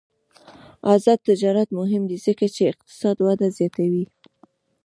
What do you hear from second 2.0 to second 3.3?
دی ځکه چې اقتصادي